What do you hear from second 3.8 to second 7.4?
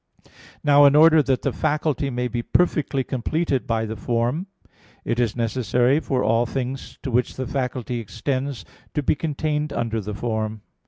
the form, it is necessary for all things to which